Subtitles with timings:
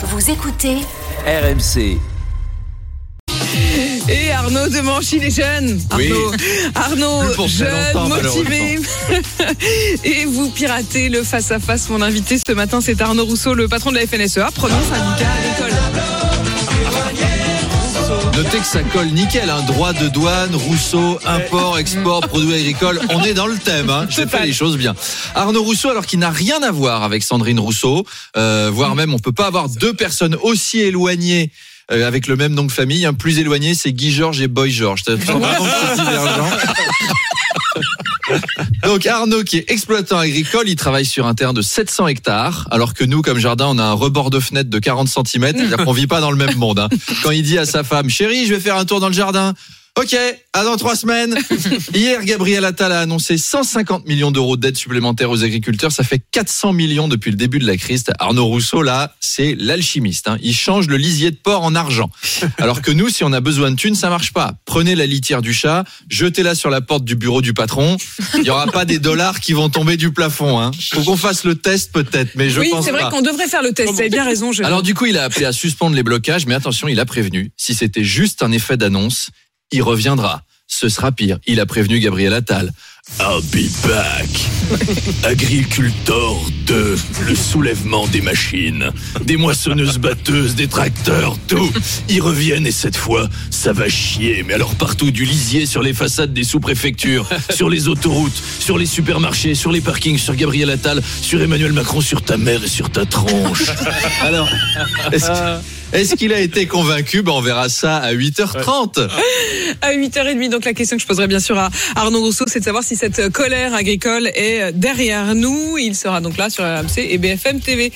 [0.00, 0.76] Vous écoutez
[1.26, 1.98] RMC.
[4.08, 5.80] Et Arnaud Demanche, il est jeune.
[5.96, 6.12] Oui.
[6.74, 8.78] Arnaud, Arnaud pour jeune, motivé.
[10.04, 11.88] Et vous piratez le face-à-face.
[11.88, 15.47] Mon invité ce matin, c'est Arnaud Rousseau, le patron de la FNSEA, premier syndicat.
[18.38, 19.62] Notez que ça colle nickel, hein.
[19.66, 23.00] droit de douane, Rousseau, import, export, produits agricoles.
[23.10, 24.06] On est dans le thème, hein.
[24.08, 24.94] j'ai fait les choses bien.
[25.34, 28.06] Arnaud Rousseau, alors qu'il n'a rien à voir avec Sandrine Rousseau,
[28.36, 31.50] euh, voire même on peut pas avoir deux personnes aussi éloignées.
[31.90, 34.70] euh, avec le même nom de famille, un plus éloigné, c'est Guy Georges et Boy
[34.70, 35.02] Georges.
[35.06, 36.50] Ça sent vraiment que c'est divergent.
[38.84, 42.94] Donc Arnaud qui est exploitant agricole, il travaille sur un terrain de 700 hectares, alors
[42.94, 45.24] que nous, comme jardin, on a un rebord de fenêtre de 40 cm,
[45.56, 46.78] c'est-à-dire qu'on vit pas dans le même monde.
[46.78, 46.88] hein.
[47.22, 49.54] Quand il dit à sa femme, chérie, je vais faire un tour dans le jardin.
[49.98, 50.16] Ok,
[50.52, 51.36] à dans trois semaines.
[51.94, 55.90] Hier, Gabriel Attal a annoncé 150 millions d'euros d'aide supplémentaire aux agriculteurs.
[55.90, 58.04] Ça fait 400 millions depuis le début de la crise.
[58.20, 60.28] Arnaud Rousseau, là, c'est l'alchimiste.
[60.28, 60.38] hein.
[60.40, 62.10] Il change le lisier de porc en argent.
[62.58, 64.54] Alors que nous, si on a besoin de thunes, ça marche pas.
[64.66, 67.96] Prenez la litière du chat, jetez-la sur la porte du bureau du patron.
[68.36, 70.60] Il y aura pas des dollars qui vont tomber du plafond.
[70.60, 70.70] Hein.
[70.94, 73.10] Faut qu'on fasse le test peut-être, mais je oui, pense c'est vrai pas.
[73.10, 73.90] qu'on devrait faire le test.
[73.90, 74.52] Vous avez bien raison.
[74.52, 74.62] Je...
[74.62, 77.50] Alors du coup, il a appelé à suspendre les blocages, mais attention, il a prévenu.
[77.56, 79.30] Si c'était juste un effet d'annonce,
[79.72, 80.42] il reviendra.
[80.70, 81.38] Ce sera pire.
[81.46, 82.70] Il a prévenu Gabriel Attal.
[83.20, 84.28] I'll be back.
[85.24, 88.90] Agricultor 2, le soulèvement des machines,
[89.24, 91.72] des moissonneuses batteuses, des tracteurs, tout.
[92.10, 94.44] Ils reviennent et cette fois, ça va chier.
[94.46, 98.84] Mais alors partout, du lisier sur les façades des sous-préfectures, sur les autoroutes, sur les
[98.86, 102.90] supermarchés, sur les parkings, sur Gabriel Attal, sur Emmanuel Macron, sur ta mère et sur
[102.90, 103.70] ta tronche.
[104.20, 104.50] Alors,
[105.12, 107.22] est-ce que- est-ce qu'il a été convaincu?
[107.22, 109.08] Ben, On verra ça à 8h30.
[109.80, 112.64] À 8h30, donc la question que je poserai bien sûr à Arnaud Rousseau, c'est de
[112.64, 115.78] savoir si cette colère agricole est derrière nous.
[115.78, 117.92] Il sera donc là sur RMC et BFM TV.